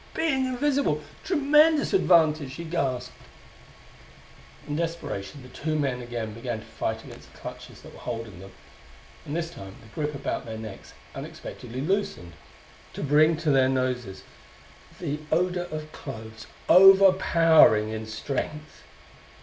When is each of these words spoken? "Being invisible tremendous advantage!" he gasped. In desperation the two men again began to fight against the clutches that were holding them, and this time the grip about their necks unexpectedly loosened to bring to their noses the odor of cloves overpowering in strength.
"Being 0.15 0.47
invisible 0.47 1.03
tremendous 1.23 1.93
advantage!" 1.93 2.55
he 2.55 2.63
gasped. 2.63 3.13
In 4.67 4.75
desperation 4.75 5.43
the 5.43 5.49
two 5.49 5.77
men 5.77 6.01
again 6.01 6.33
began 6.33 6.59
to 6.61 6.65
fight 6.65 7.03
against 7.03 7.31
the 7.31 7.37
clutches 7.37 7.83
that 7.83 7.93
were 7.93 7.99
holding 7.99 8.39
them, 8.39 8.51
and 9.27 9.35
this 9.35 9.51
time 9.51 9.75
the 9.79 9.93
grip 9.93 10.15
about 10.15 10.47
their 10.47 10.57
necks 10.57 10.95
unexpectedly 11.13 11.81
loosened 11.81 12.33
to 12.93 13.03
bring 13.03 13.37
to 13.37 13.51
their 13.51 13.69
noses 13.69 14.23
the 14.99 15.19
odor 15.31 15.67
of 15.69 15.91
cloves 15.91 16.47
overpowering 16.67 17.89
in 17.89 18.07
strength. 18.07 18.81